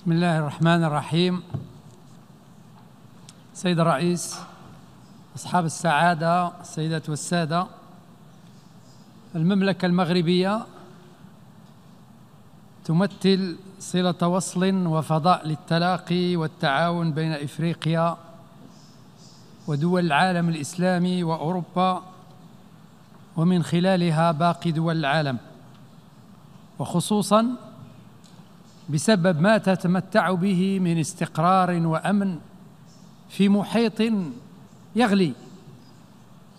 [0.00, 1.42] بسم الله الرحمن الرحيم.
[3.54, 4.40] سيد الرئيس
[5.36, 7.66] أصحاب السعادة السيدات والسادة
[9.34, 10.66] المملكة المغربية
[12.84, 18.16] تمثل صلة وصل وفضاء للتلاقي والتعاون بين إفريقيا
[19.66, 22.02] ودول العالم الإسلامي وأوروبا
[23.36, 25.38] ومن خلالها باقي دول العالم.
[26.78, 27.69] وخصوصاً
[28.90, 32.38] بسبب ما تتمتع به من استقرار وأمن
[33.28, 34.00] في محيط
[34.96, 35.32] يغلي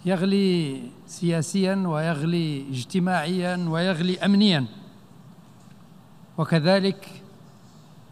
[0.06, 4.66] يغلي سياسيا ويغلي اجتماعيا ويغلي امنيا.
[6.38, 7.10] وكذلك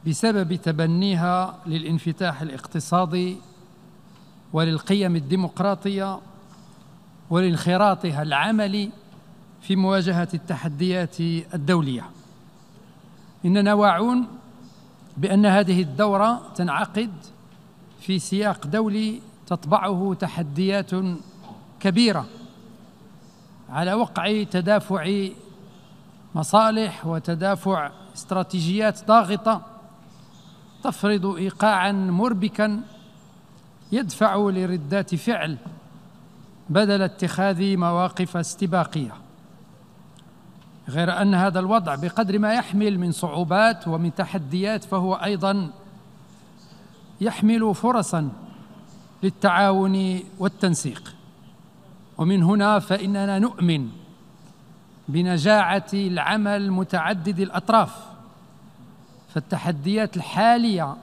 [0.07, 3.37] بسبب تبنيها للانفتاح الاقتصادي
[4.53, 6.19] وللقيم الديمقراطية
[7.29, 8.89] ولانخراطها العملي
[9.61, 11.19] في مواجهة التحديات
[11.53, 12.18] الدولية.
[13.45, 14.27] إننا واعون
[15.17, 17.11] بأن هذه الدورة تنعقد
[18.01, 20.91] في سياق دولي تطبعه تحديات
[21.79, 22.25] كبيرة
[23.69, 25.27] على وقع تدافع
[26.35, 29.61] مصالح وتدافع استراتيجيات ضاغطة
[30.83, 32.81] تفرض إيقاعا مربكا
[33.91, 35.57] يدفع لردات فعل
[36.69, 39.13] بدل اتخاذ مواقف استباقية.
[40.89, 45.69] غير أن هذا الوضع بقدر ما يحمل من صعوبات ومن تحديات فهو أيضا
[47.21, 48.29] يحمل فرصا
[49.23, 51.15] للتعاون والتنسيق.
[52.17, 53.89] ومن هنا فإننا نؤمن
[55.07, 57.95] بنجاعة العمل متعدد الأطراف.
[59.33, 60.95] فالتحديات الحالية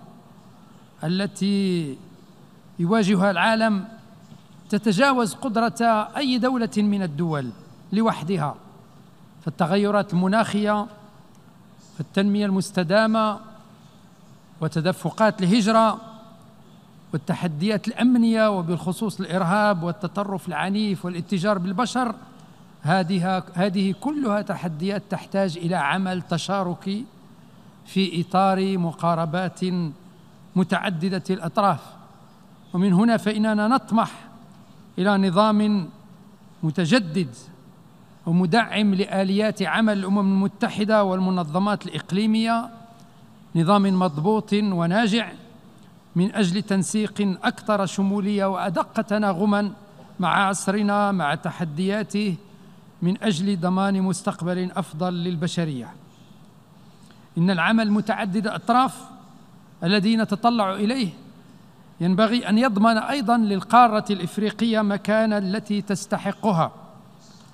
[1.05, 1.97] التي
[2.79, 3.85] يواجهها العالم
[4.69, 7.51] تتجاوز قدرة أي دولة من الدول
[7.93, 8.55] لوحدها.
[9.47, 10.87] فالتغيرات المناخية
[11.99, 13.41] فالتنميه المستدامة
[14.61, 16.01] وتدفقات الهجرة
[17.13, 22.15] والتحديات الأمنية وبالخصوص الإرهاب والتطرف العنيف والاتجار بالبشر
[22.83, 27.05] هذه هذه كلها تحديات تحتاج إلى عمل تشاركي
[27.87, 29.61] في إطار مقاربات
[30.57, 31.81] متعددة الأطراف.
[32.75, 34.11] ومن هنا فإننا نطمح
[34.99, 35.89] إلى نظام
[36.63, 37.29] متجدد
[38.27, 42.71] ومدعم لآليات عمل الأمم المتحدة والمنظمات الإقليمية
[43.57, 45.29] نظام مضبوط وناجع
[46.17, 49.73] من أجل تنسيق أكثر شمولية وأدق تناغما
[50.21, 52.35] مع عصرنا مع تحدياته
[53.03, 55.89] من أجل ضمان مستقبل أفضل للبشرية.
[57.39, 59.05] إن العمل متعدد الأطراف
[59.85, 61.09] الذي نتطلع إليه
[62.01, 66.86] ينبغي أن يضمن أيضا للقارة الإفريقية مكانا التي تستحقها.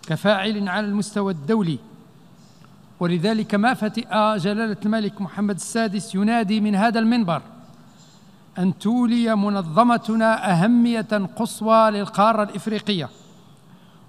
[0.07, 1.79] كفاعل على المستوى الدولي.
[3.01, 7.43] ولذلك ما فتئ جلالة الملك محمد السادس ينادي من هذا المنبر
[8.59, 13.09] أن تولي منظمتنا أهمية قصوى للقارة الإفريقية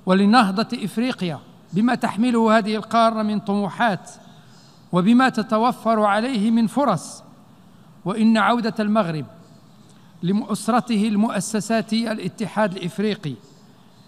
[0.05, 1.39] ولنهضة إفريقيا
[1.73, 4.11] بما تحمله هذه القارة من طموحات
[4.91, 7.23] وبما تتوفر عليه من فرص.
[8.05, 9.25] وإن عودة المغرب
[10.23, 13.33] لأسرته المؤسساتية الاتحاد الإفريقي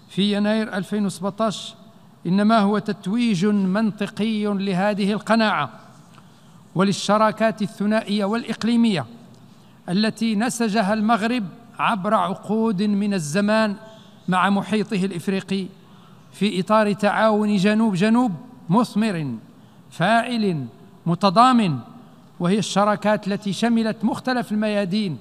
[0.09, 1.75] في يناير 2017
[2.27, 5.69] إنما هو تتويج منطقي لهذه القناعة
[6.75, 9.05] وللشراكات الثنائية والإقليمية
[9.89, 11.43] التي نسجها المغرب
[11.79, 13.75] عبر عقود من الزمان
[14.27, 15.65] مع محيطه الإفريقي
[16.31, 18.31] في إطار تعاون جنوب جنوب
[18.69, 19.35] مثمر
[19.91, 20.65] فاعل
[21.05, 21.79] متضامن
[22.39, 25.17] وهي الشراكات التي شملت مختلف الميادين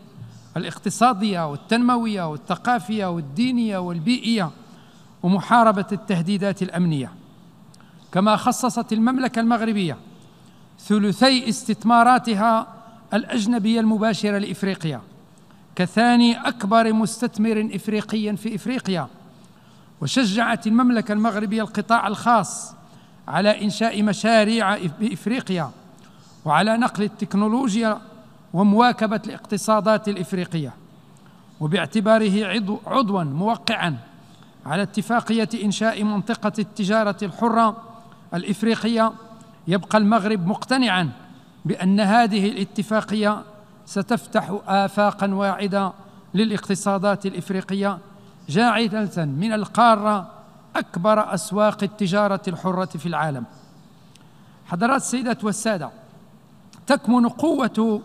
[0.56, 4.50] الاقتصادية والتنموية والثقافية والدينية والبيئية
[5.24, 7.12] ومحاربة التهديدات الأمنية.
[8.12, 9.96] كما خصصت المملكة المغربية
[10.80, 12.66] ثلثي استثماراتها
[13.14, 15.00] الأجنبية المباشرة لإفريقيا
[15.76, 19.08] كثاني أكبر مستثمر إفريقي في إفريقيا.
[20.00, 22.74] وشجعت المملكة المغربية القطاع الخاص
[23.28, 25.70] على إنشاء مشاريع بإفريقيا
[26.44, 28.00] وعلى نقل التكنولوجيا
[28.52, 30.72] ومواكبة الاقتصادات الإفريقية.
[31.60, 33.96] وباعتباره عضو عضوا موقعا
[34.66, 37.76] على اتفاقية إنشاء منطقة التجارة الحرة
[38.34, 39.12] الإفريقية
[39.68, 41.10] يبقى المغرب مقتنعا
[41.64, 43.42] بأن هذه الاتفاقية
[43.86, 45.92] ستفتح افاقا واعدة
[46.34, 47.98] للاقتصادات الإفريقية
[48.48, 50.30] جاعلة من القارة
[50.76, 53.44] أكبر أسواق التجارة الحرة في العالم.
[54.66, 55.90] حضرات السيدات والسادة
[56.86, 58.02] تكمن قوة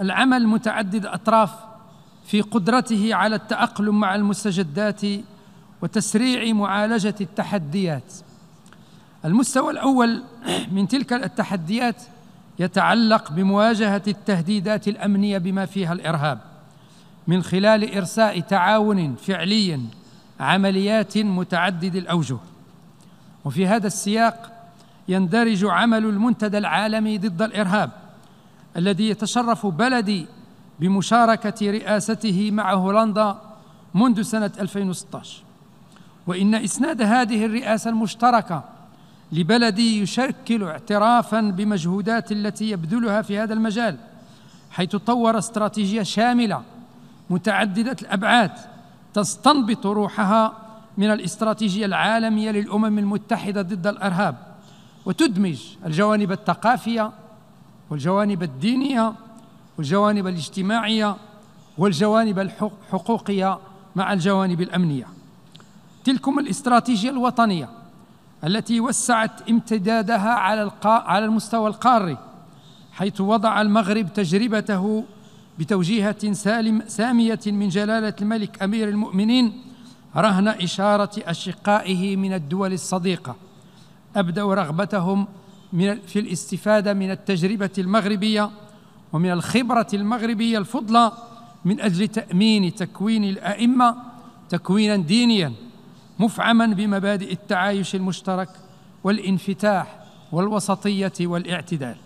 [0.00, 1.54] العمل متعدد الأطراف
[2.26, 5.00] في قدرته على التأقلم مع المستجدات
[5.82, 8.12] وتسريع معالجة التحديات.
[9.24, 10.22] المستوى الأول
[10.72, 12.02] من تلك التحديات
[12.58, 16.40] يتعلق بمواجهة التهديدات الأمنية بما فيها الإرهاب
[17.26, 19.80] من خلال إرساء تعاون فعلي
[20.40, 22.38] عمليات متعدد الأوجه.
[23.44, 24.52] وفي هذا السياق
[25.08, 27.90] يندرج عمل المنتدى العالمي ضد الإرهاب
[28.76, 30.26] الذي يتشرف بلدي
[30.80, 33.38] بمشاركة رئاسته مع هولندا
[33.94, 35.45] منذ سنة 2016
[36.26, 38.64] وإن إسناد هذه الرئاسة المشتركة
[39.32, 43.96] لبلدي يشكل اعترافا بمجهودات التي يبذلها في هذا المجال
[44.70, 46.62] حيث طور استراتيجية شاملة
[47.30, 48.50] متعددة الأبعاد
[49.14, 50.52] تستنبط روحها
[50.98, 54.36] من الاستراتيجية العالمية للأمم المتحدة ضد الأرهاب
[55.06, 57.12] وتدمج الجوانب الثقافية
[57.90, 59.12] والجوانب الدينية
[59.78, 61.16] والجوانب الاجتماعية
[61.78, 63.58] والجوانب الحقوقية
[63.96, 65.15] مع الجوانب الأمنية.
[66.06, 67.68] تلكم الاستراتيجية الوطنية
[68.44, 72.18] التي وسعت امتدادها على على المستوى القاري
[72.92, 75.04] حيث وضع المغرب تجربته
[75.58, 79.62] بتوجيهة سالم سامية من جلالة الملك أمير المؤمنين
[80.16, 83.36] رهن إشارة أشقائه من الدول الصديقة.
[84.16, 85.26] أبدأوا رغبتهم
[86.06, 88.50] في الاستفادة من التجربة المغربية
[89.12, 91.12] ومن الخبرة المغربية الفضلى
[91.64, 93.96] من أجل تأمين تكوين الأئمة
[94.48, 95.65] تكوينا دينيا.
[96.18, 98.48] مفعما بمبادئ التعايش المشترك
[99.04, 99.98] والانفتاح
[100.32, 101.96] والوسطية والاعتدال.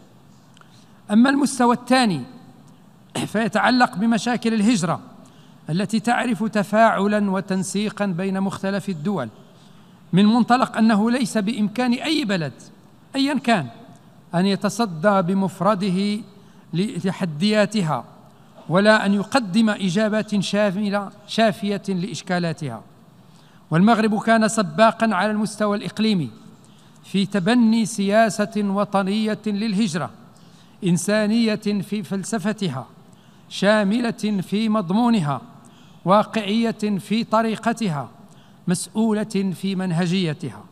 [1.10, 2.22] أما المستوى الثاني
[3.26, 5.00] فيتعلق بمشاكل الهجرة
[5.70, 9.28] التي تعرف تفاعلا وتنسيقا بين مختلف الدول
[10.12, 12.52] من منطلق أنه ليس بإمكان أي بلد
[13.16, 13.66] أيا كان
[14.34, 16.20] أن يتصدى بمفرده
[16.72, 18.04] لتحدياتها
[18.68, 22.82] ولا أن يقدم إجابات شاملة شافية لإشكالاتها.
[23.70, 26.30] والمغرب كان سباقا على المستوى الإقليمي
[27.04, 30.10] في تبني سياسة وطنية للهجرة
[30.84, 32.86] إنسانية في فلسفتها
[33.48, 35.40] شاملة في مضمونها
[36.04, 38.08] واقعية في طريقتها
[38.68, 40.64] مسؤولة في منهجيتها.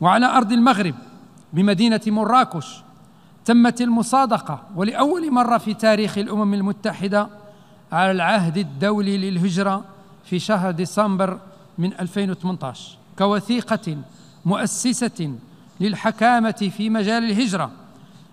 [0.00, 0.94] وعلى أرض المغرب
[1.52, 2.82] بمدينة مراكش
[3.44, 7.28] تمت المصادقة ولأول مرة في تاريخ الأمم المتحدة
[7.92, 9.84] على العهد الدولي للهجرة
[10.24, 11.38] في شهر ديسمبر
[11.80, 13.96] من 2018 كوثيقة
[14.44, 15.34] مؤسسة
[15.80, 17.70] للحكامة في مجال الهجرة.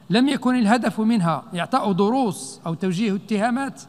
[0.10, 3.82] لم يكن الهدف منها إعطاء دروس أو توجيه اتهامات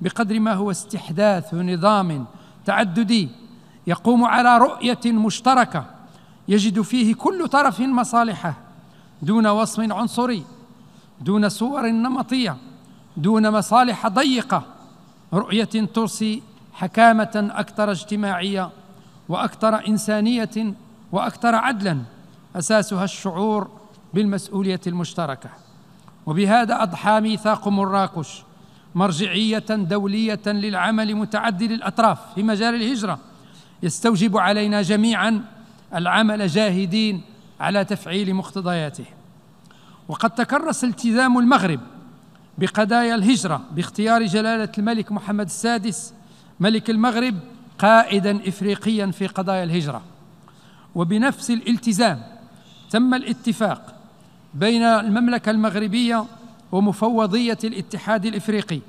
[0.00, 2.24] بقدر ما هو استحداث نظام
[2.66, 3.28] تعددي
[3.86, 5.84] يقوم على رؤية مشتركة
[6.48, 8.54] يجد فيه كل طرف مصالحه
[9.22, 10.44] دون وصف عنصري
[11.20, 12.56] دون صور نمطية
[13.16, 14.62] دون مصالح ضيقة.
[15.32, 16.42] رؤية ترسي
[16.72, 18.70] حكامة أكثر اجتماعية
[19.32, 20.74] وأكثر إنسانية
[21.12, 21.98] وأكثر عدلا
[22.56, 23.70] أساسها الشعور
[24.14, 25.50] بالمسؤولية المشتركة.
[26.26, 28.42] وبهذا أضحى ميثاق مراكش
[28.94, 33.18] مرجعية دولية للعمل متعدد الأطراف في مجال الهجرة.
[33.82, 35.44] يستوجب علينا جميعا
[35.94, 37.22] العمل جاهدين
[37.60, 39.04] على تفعيل مقتضياته.
[40.08, 41.80] وقد تكرس التزام المغرب
[42.58, 46.14] بقضايا الهجرة باختيار جلالة الملك محمد السادس
[46.60, 47.34] ملك المغرب
[47.82, 50.02] قائدا إفريقيا في قضايا الهجرة.
[50.94, 52.22] وبنفس الالتزام
[52.90, 53.94] تم الاتفاق
[54.54, 56.24] بين المملكة المغربية
[56.72, 58.80] ومفوضية الاتحاد الإفريقي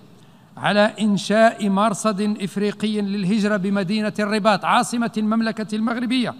[0.58, 6.36] على إنشاء مرصد إفريقي للهجرة بمدينة الرباط عاصمة المملكة المغربية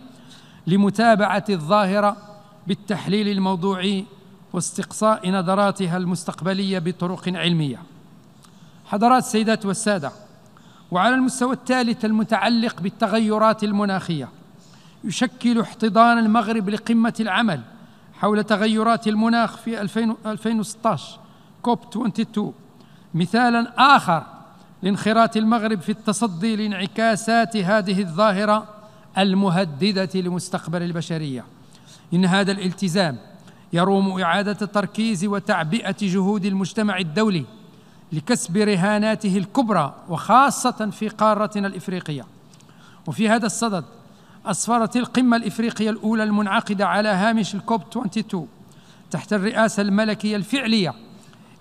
[0.68, 2.18] لمتابعة الظاهرة
[2.68, 4.06] بالتحليل الموضوعي
[4.54, 7.82] واستقصاء نظراتها المستقبلية بطرق علمية.
[8.86, 10.12] حضرات السيدات والسادة
[10.94, 14.30] وعلى المستوى الثالث المتعلق بالتغيرات المناخية
[15.04, 17.62] يشكل احتضان المغرب لقمة العمل
[18.14, 21.20] حول تغيرات المناخ في 2016
[21.62, 22.54] كوب 22
[23.14, 24.24] مثالا آخر
[24.84, 28.68] لانخراط المغرب في التصدي لانعكاسات هذه الظاهرة
[29.18, 31.46] المهددة لمستقبل البشرية.
[32.14, 33.18] إن هذا الالتزام
[33.74, 37.46] يروم إعادة التركيز وتعبئة جهود المجتمع الدولي
[38.14, 42.26] لكسب رهاناته الكبرى وخاصة في قارتنا الإفريقية.
[43.08, 43.86] وفي هذا الصدد
[44.46, 48.48] أسفرت القمة الإفريقية الأولى المنعقدة على هامش الكوب 22
[49.12, 50.94] تحت الرئاسة الملكية الفعلية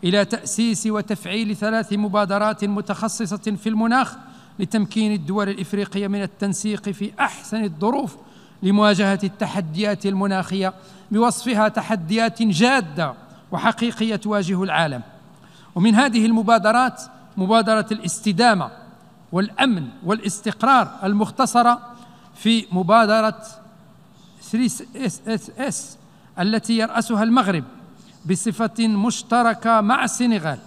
[0.04, 4.16] إلى تأسيس وتفعيل ثلاث مبادرات متخصصة في المناخ
[4.59, 8.16] لتمكين الدول الإفريقية من التنسيق في أحسن الظروف
[8.62, 10.75] لمواجهة التحديات المناخية
[11.11, 13.14] بوصفها تحديات جادة
[13.52, 15.02] وحقيقية تواجه العالم.
[15.75, 17.02] ومن هذه المبادرات
[17.37, 18.71] مبادرة الاستدامة
[19.33, 21.81] والأمن والاستقرار المختصرة
[22.35, 23.43] في مبادرة
[24.43, 25.99] 3 SS
[26.38, 27.64] التي يرأسها المغرب
[28.31, 30.59] بصفة مشتركة مع السنغال.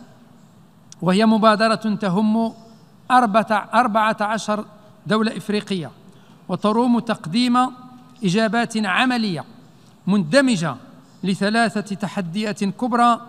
[1.01, 2.53] وهي مبادرة تهم
[3.11, 4.65] أربعة عشر
[5.07, 5.91] دولة إفريقية
[6.49, 7.57] وتروم تقديم
[8.23, 9.43] إجابات عملية
[10.07, 10.75] مندمجة
[11.23, 13.21] لثلاثة تحديات كبرى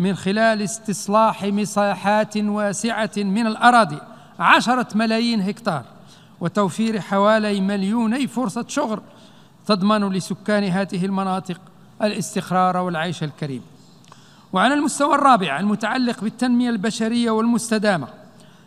[0.00, 3.98] من خلال استصلاح مساحات واسعة من الأراضي
[4.38, 5.84] عشرة ملايين هكتار
[6.40, 9.00] وتوفير حوالي مليوني فرصة شغل
[9.66, 11.60] تضمن لسكان هذه المناطق
[12.02, 13.62] الاستقرار والعيش الكريم.
[14.52, 18.08] وعلى المستوى الرابع المتعلق بالتنمية البشرية والمستدامة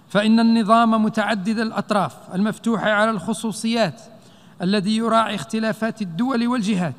[0.10, 4.02] فإن النظام متعدد الأطراف المفتوح على الخصوصيات
[4.62, 6.96] الذي يراعي اختلافات الدول والجهات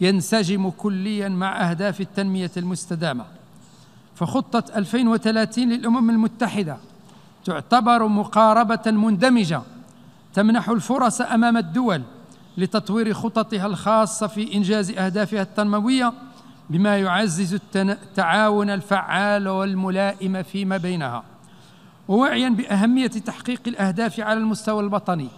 [0.00, 3.41] ينسجم كليا مع أهداف التنمية المستدامة.
[4.22, 6.76] فخطة 2030 للأمم المتحدة
[7.44, 9.62] تعتبر مقاربة مندمجة
[10.34, 12.02] تمنح الفرص أمام الدول
[12.56, 16.12] لتطوير خططها الخاصة في إنجاز أهدافها التنموية
[16.70, 21.24] بما يعزز التعاون الفعال والملائم فيما بينها.
[22.08, 25.28] وواعيا بأهمية تحقيق الأهداف على المستوى الوطني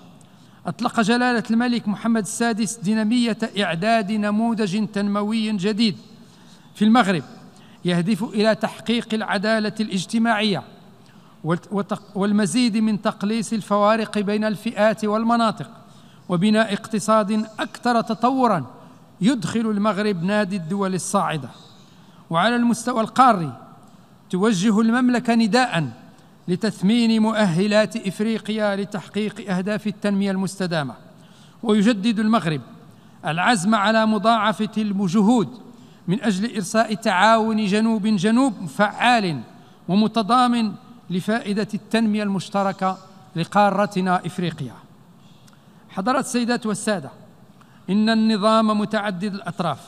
[0.67, 5.97] أطلق جلالة الملك محمد السادس دينامية إعداد نموذج تنموي جديد
[6.75, 7.23] في المغرب.
[7.85, 10.63] يهدف إلى تحقيق العدالة الاجتماعية
[12.15, 15.71] والمزيد من تقليص الفوارق بين الفئات والمناطق
[16.29, 18.67] وبناء اقتصاد أكثر تطورا
[19.21, 21.49] يدخل المغرب نادي الدول الصاعدة.
[22.31, 23.53] وعلى المستوى القاري
[24.31, 25.91] توجه المملكة نداءً
[26.49, 30.95] لتثمين مؤهلات إفريقيا لتحقيق أهداف التنمية المستدامة.
[31.63, 32.61] ويجدد المغرب
[33.27, 35.64] العزم على مضاعفة الجهود
[36.09, 39.41] من أجل إرساء تعاون جنوب جنوب فعال
[39.89, 40.73] ومتضامن
[41.11, 42.99] لفائدة التنمية المشتركة
[43.37, 44.75] لقارتنا إفريقيا.
[45.89, 47.11] حضرات السيدات والسادة
[47.91, 49.81] إن النظام متعدد الأطراف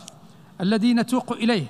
[0.60, 1.66] الذي نتوق إليه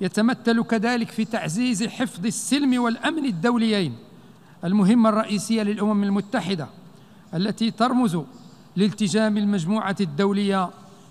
[0.00, 3.96] يتمثل كذلك في تعزيز حفظ السلم والأمن الدوليين
[4.64, 6.66] المهمة الرئيسية للأمم المتحدة
[7.34, 8.18] التي ترمز
[8.76, 10.70] لالتزام المجموعة الدولية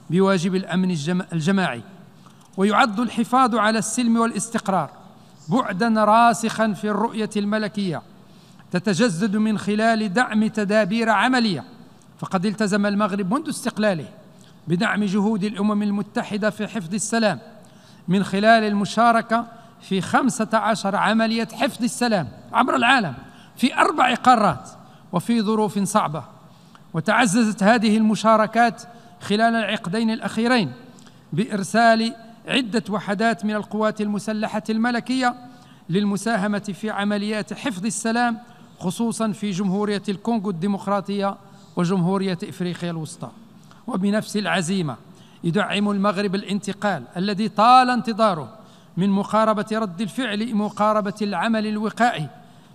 [0.09, 0.91] بواجب الأمن
[1.33, 1.81] الجماعي.
[2.57, 4.89] ويعد الحفاظ على السلم والاستقرار
[5.49, 8.01] بعدا راسخا في الرؤية الملكية
[8.71, 11.63] تتجسد من خلال دعم تدابير عملية.
[12.19, 14.05] فقد التزم المغرب منذ استقلاله
[14.67, 17.39] بدعم جهود الأمم المتحدة في حفظ السلام
[18.07, 19.45] من خلال المشاركة
[19.81, 23.13] في خمسة عشر عملية حفظ السلام عبر العالم
[23.57, 24.69] في أربع قارات
[25.11, 26.23] وفي ظروف صعبة.
[26.93, 28.81] وتعززت هذه المشاركات
[29.21, 30.71] خلال العقدين الأخيرين
[31.33, 32.15] بإرسال
[32.47, 35.35] عدة وحدات من القوات المسلحة الملكية
[35.89, 38.37] للمساهمة في عمليات حفظ السلام
[38.79, 41.35] خصوصا في جمهورية الكونغو الديمقراطية
[41.75, 43.29] وجمهورية إفريقيا الوسطى.
[43.87, 44.95] وبنفس العزيمة
[45.43, 48.53] يدعم المغرب الانتقال الذي طال انتظاره
[48.97, 52.29] من مقاربة رد الفعل مقاربة العمل الوقائي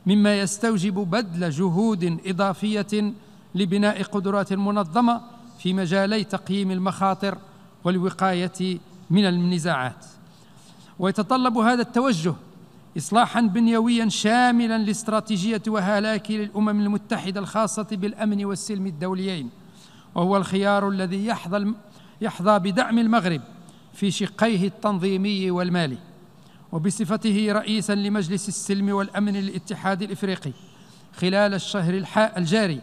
[0.07, 3.13] مما يستوجب بذل جهود إضافية
[3.55, 5.21] لبناء قدرات منظمة
[5.59, 7.39] في مجالي تقييم المخاطر
[7.85, 8.79] والوقاية
[9.11, 10.05] من النزاعات
[10.99, 12.35] ويتطلب هذا التوجه
[12.97, 19.51] اصلاحا بنيويا شاملا لاستراتيجية وهلاك للأمم المتحدة الخاصة بالأمن والسلم الدوليين
[20.15, 21.75] وهو الخيار الذي يحظى
[22.21, 23.41] يحظى بدعم المغرب
[23.95, 25.99] في شقيه التنظيمي والمالي
[26.73, 30.53] وبصفته رئيسا لمجلس السلم والأمن للاتحاد الإفريقي.
[31.17, 32.05] خلال الشهر
[32.37, 32.81] الجاري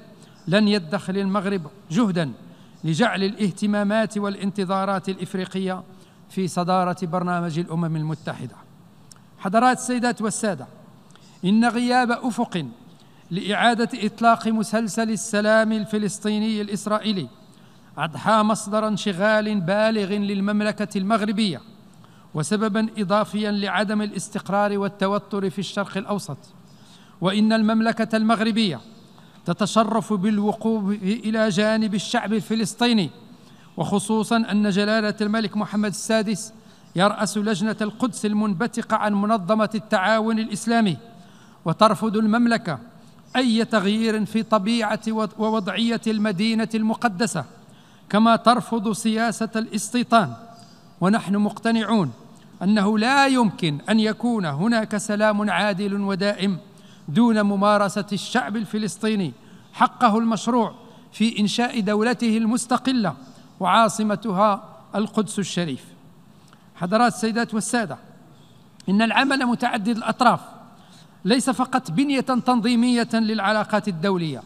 [0.47, 1.61] لن يدخر المغرب
[1.91, 2.31] جهدا
[2.83, 5.83] لجعل الاهتمامات والانتظارات الإفريقية
[6.29, 8.55] في صدارة برنامج الأمم المتحدة.
[9.39, 10.67] حضرات السيدات والسادة
[11.45, 12.65] إن غياب أفق
[13.31, 17.27] لإعادة إطلاق مسلسل السلام الفلسطيني الإسرائيلي
[17.97, 21.61] أضحى مصدر انشغال بالغ للمملكة المغربية
[22.33, 26.37] وسببا اضافيا لعدم الاستقرار والتوتر في الشرق الأوسط.
[27.21, 28.79] وإن المملكة المغربية
[29.45, 33.09] تتشرف بالوقوف إلى جانب الشعب الفلسطيني
[33.77, 36.53] وخصوصا أن جلالة الملك محمد السادس
[36.95, 40.97] يرأس لجنة القدس المنبثقه عن منظمة التعاون الإسلامي
[41.65, 42.79] وترفض المملكة
[43.35, 44.99] أي تغيير في طبيعة
[45.37, 47.45] ووضعية المدينة المقدسة
[48.09, 50.33] كما ترفض سياسة الاستيطان.
[51.01, 52.11] ونحن مقتنعون
[52.63, 56.57] أنه لا يمكن أن يكون هناك سلام عادل ودائم
[57.07, 59.33] دون ممارسة الشعب الفلسطيني
[59.73, 60.73] حقه المشروع
[61.11, 63.15] في إنشاء دولته المستقلة.
[63.63, 64.63] وعاصمتها
[64.95, 65.83] القدس الشريف.
[66.75, 67.97] حضرات السيدات والسادة
[68.89, 70.39] إن العمل متعدد الأطراف
[71.25, 74.41] ليس فقط بنية تنظيمية للعلاقات الدولية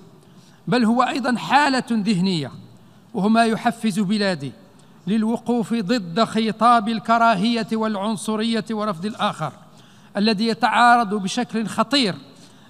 [0.67, 2.51] بل هو أيضا حالة ذهنية
[3.13, 4.51] وهو ما يحفز بلادي
[5.07, 9.53] للوقوف ضد خطاب الكراهية والعنصرية ورفض الآخر
[10.17, 12.15] الذي يتعارض بشكل خطير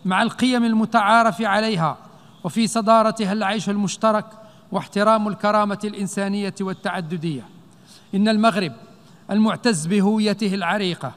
[0.06, 1.98] مع القيم المتعارف عليها
[2.44, 4.26] وفي صدارتها العيش المشترك
[4.72, 7.44] واحترام الكرامة الإنسانية والتعددية.
[8.16, 8.74] إن المغرب
[9.32, 11.12] المعتز بهويته العريقة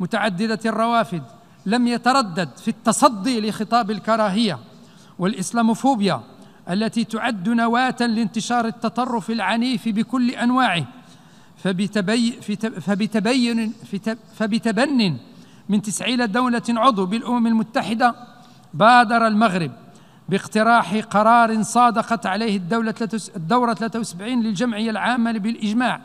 [0.00, 1.22] متعددة الروافد
[1.66, 4.58] لم يتردد في التصدي لخطاب الكراهية
[5.18, 6.20] والإسلاموفوبيا
[6.70, 10.84] التي تعد نواة لانتشار التطرف العنيف بكل أنواعه.
[11.56, 12.32] فبتبي
[12.80, 13.72] فبتبين
[14.36, 15.16] فبتبن
[15.68, 18.14] من تسعين دولة عضو بالأمم المتحدة
[18.74, 19.70] بادر المغرب
[20.32, 22.94] باقتراح قرار صادقت عليه الدولة
[23.36, 26.00] الدورة 73 للجمعية العامة بالإجماع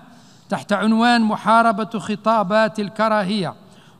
[0.49, 3.53] تحت عنوان محاربة خطابات الكراهية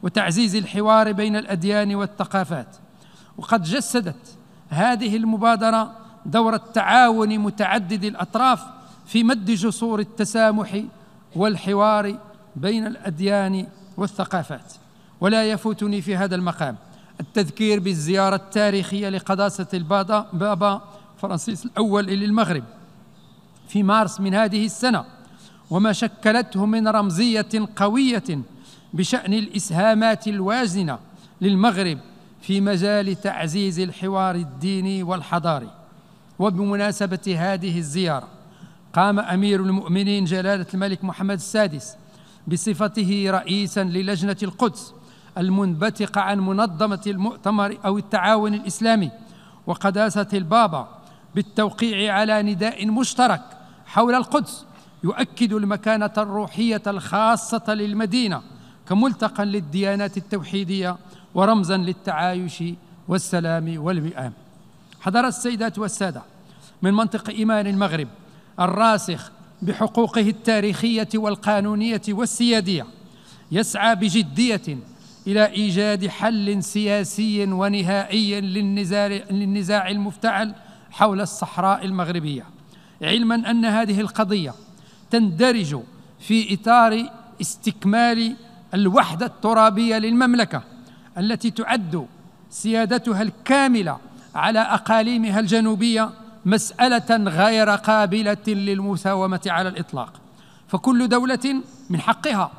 [0.04, 2.68] وتعزيز الحوار بين الأديان والثقافات.
[3.38, 4.38] وقد جسدت
[4.70, 5.92] هذه المبادرة
[6.26, 8.64] دور التعاون متعدد الأطراف
[9.06, 10.84] في مد جسور التسامح
[11.36, 12.18] والحوار
[12.56, 13.68] بين الأديان
[13.98, 14.74] والثقافات.
[15.22, 16.78] ولا يفوتني في هذا المقام
[17.20, 20.82] التذكير بالزيارة التاريخية لقداسة البابا
[21.18, 22.64] فرانسيس الأول إلى المغرب
[23.68, 25.06] في مارس من هذه السنة
[25.70, 28.24] وما شكلته من رمزية قوية
[28.94, 31.00] بشأن الإسهامات الوازنة
[31.42, 32.00] للمغرب
[32.42, 35.70] في مجال تعزيز الحوار الديني والحضاري.
[36.40, 38.28] وبمناسبة هذه الزيارة
[38.94, 41.96] قام أمير المؤمنين جلالة الملك محمد السادس
[42.48, 44.94] بصفته رئيسا للجنة القدس
[45.38, 49.12] المنبثقة عن منظمة المؤتمر أو التعاون الإسلامي
[49.68, 50.88] وقداسة البابا
[51.36, 53.42] بالتوقيع على نداء مشترك
[53.86, 54.66] حول القدس
[55.04, 58.42] يؤكد المكانة الروحية الخاصة للمدينة
[58.90, 60.98] كملتقى للديانات التوحيدية
[61.36, 62.64] ورمزا للتعايش
[63.08, 64.34] والسلام والوئام
[65.02, 66.22] حضر السيدات والسادة
[66.82, 68.08] من منطق إيمان المغرب
[68.60, 72.86] الراسخ بحقوقه التاريخية والقانونية والسيادية
[73.52, 74.78] يسعى بجدية
[75.28, 80.54] إلى إيجاد حل سياسي ونهائي للنزاع, المفتعل
[80.92, 82.44] حول الصحراء المغربية.
[83.02, 84.54] علما أن هذه القضية
[85.12, 85.80] تندرج
[86.20, 87.04] في إطار
[87.42, 88.36] استكمال
[88.74, 90.64] الوحدة الترابية للمملكة
[91.18, 92.08] التي تعد
[92.50, 93.98] سيادتها الكاملة
[94.36, 96.10] على أقاليمها الجنوبية
[96.46, 100.14] مسألة غير قابلة للمساومة على الإطلاق.
[100.68, 102.52] فكل دولة من حقها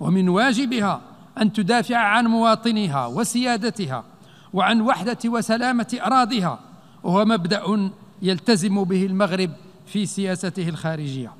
[0.00, 1.00] ومن واجبها
[1.40, 4.04] أن تدافع عن مواطنيها وسيادتها
[4.52, 6.58] وعن وحدة وسلامة أراضيها
[7.02, 7.90] وهو مبدأ
[8.22, 9.50] يلتزم به المغرب
[9.86, 11.32] في سياسته الخارجية.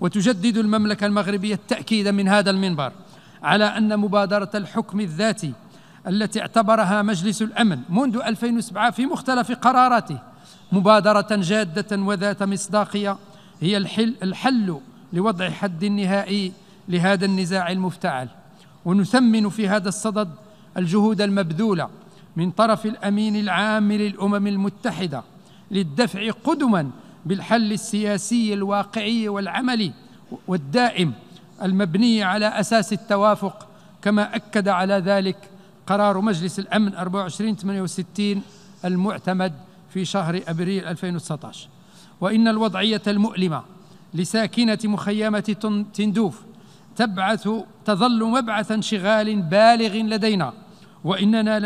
[0.00, 2.92] وتجدد المملكة المغربية التأكيد من هذا المنبر
[3.42, 5.52] على أن مبادرة الحكم الذاتي
[6.06, 10.18] التي اعتبرها مجلس الأمن منذ 2007 في مختلف قراراته
[10.72, 13.16] مبادرة جادة وذات مصداقية
[13.60, 14.80] هي الحل, الحل
[15.12, 16.52] لوضع حد نهائي
[16.88, 18.28] لهذا النزاع المفتعل.
[18.84, 20.28] ونثمن في هذا الصدد
[20.76, 21.88] الجهود المبذولة
[22.36, 25.22] من طرف الأمين العام للأمم المتحدة
[25.70, 26.90] للدفع قدما
[27.26, 29.92] بالحل السياسي الواقعي والعملي
[30.48, 31.12] والدائم
[31.62, 33.66] المبني على أساس التوافق
[34.02, 35.36] كما أكد على ذلك
[35.86, 38.42] قرار مجلس الأمن 2468
[38.84, 39.52] المعتمد
[39.90, 41.68] في شهر أبريل 2019
[42.20, 43.62] وإن الوضعية المؤلمة
[44.14, 45.56] لساكنة مخيمة
[45.94, 46.42] تندوف
[46.96, 47.48] تبعث
[47.84, 50.52] تظل مبعث انشغال بالغ لدينا
[51.04, 51.58] وإننا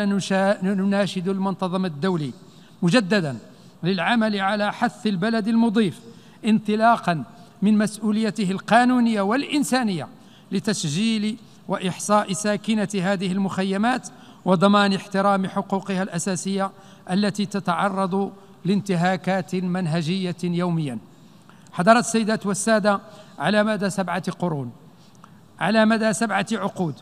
[0.62, 2.33] لنناشد المنتظم الدولي.
[2.83, 3.39] مجددا
[3.83, 6.01] للعمل على حث البلد المضيف
[6.45, 7.25] انطلاقا
[7.62, 10.09] من مسؤوليته القانونية والإنسانية
[10.53, 11.37] لتسجيل
[11.69, 14.09] وإحصاء ساكنة هذه المخيمات
[14.45, 16.71] وضمان احترام حقوقها الأساسية
[17.11, 18.33] التي تتعرض
[18.65, 20.99] لانتهاكات منهجية يوميا.
[21.73, 23.01] حضرت السيدات والسادة
[23.39, 24.73] على مدى سبعة قرون.
[25.61, 26.95] على مدى سبعة عقود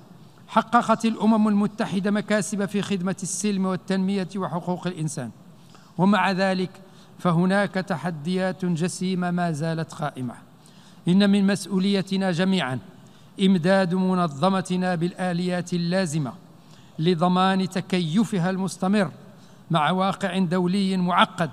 [0.49, 5.31] حققت الأمم المتحدة مكاسب في خدمة السلم والتنمية وحقوق الإنسان.
[5.99, 6.71] ومع ذلك
[7.19, 10.35] فهناك تحديات جسيمة ما زالت قائمة.
[11.09, 12.79] إن من مسؤوليتنا جميعا
[13.41, 16.33] إمداد منظمتنا بالآليات اللازمة
[16.99, 19.11] لضمان تكيفها المستمر
[19.71, 21.51] مع واقع دولي معقد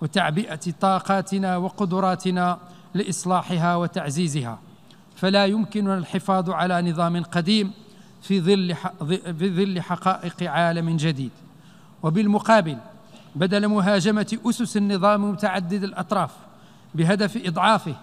[0.00, 2.58] وتعبئة طاقاتنا وقدراتنا
[2.94, 4.58] لإصلاحها وتعزيزها.
[5.20, 7.70] فلا يمكننا الحفاظ على نظام قديم
[8.22, 8.74] في ظل
[9.38, 11.30] في ظل حقائق عالم جديد.
[12.02, 12.76] وبالمقابل
[13.36, 16.30] بدل مهاجمة أسس النظام متعدد الأطراف
[16.94, 17.94] بهدف إضعافه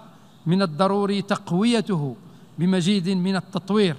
[0.46, 2.16] من الضروري تقويته
[2.60, 3.96] بمزيد من التطوير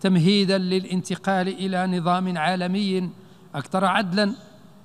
[0.00, 3.10] تمهيدا للانتقال إلى نظام عالمي
[3.54, 4.34] أكثر عدلا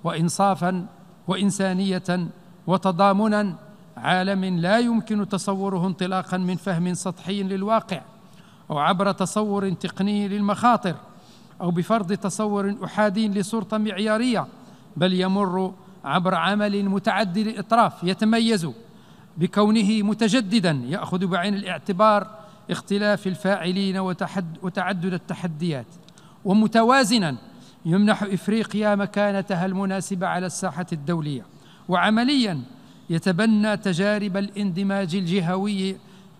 [0.03, 0.85] وانصافا
[1.27, 2.27] وإنسانية
[2.67, 3.55] وتضامنا
[3.97, 8.01] عالم لا يمكن تصوره انطلاقا من فهم سطحي للواقع
[8.71, 10.95] أو عبر تصور تقني للمخاطر
[11.61, 14.47] أو بفرض تصور أحادي لسلطة معيارية
[14.97, 15.73] بل يمر
[16.05, 18.67] عبر عمل متعدد الإطراف يتميز
[19.37, 22.27] بكونه متجددا يأخذ بعين الاعتبار
[22.71, 23.97] اختلاف الفاعلين
[24.61, 25.85] وتعدد التحديات.
[26.45, 27.35] ومتوازنا
[27.85, 31.45] يمنح إفريقيا مكانتها المناسبة على الساحة الدولية.
[31.89, 32.61] وعمليا
[33.09, 35.95] يتبنى تجارب الاندماج الجهوي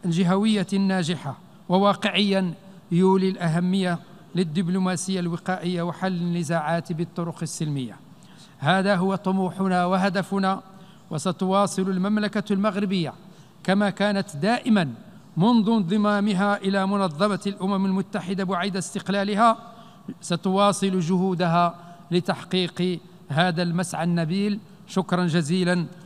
[0.06, 1.38] الجهوية الناجحة
[1.70, 2.54] وواقعيا
[2.92, 4.00] يولي الأهمية
[4.36, 7.96] للدبلوماسية الوقائية وحل النزاعات بالطرق السلمية.
[8.60, 10.62] هذا هو طموحنا وهدفنا
[11.12, 13.14] وستواصل المملكة المغربية
[13.64, 14.94] كما كانت دائما
[15.38, 19.58] منذ انضمامها إلى منظمة الأمم المتحدة بعيد استقلالها.
[20.22, 21.76] ستواصل جهودها
[22.12, 23.00] لتحقيق
[23.30, 24.60] هذا المسعى النبيل.
[24.88, 25.86] شكرا جزيلا.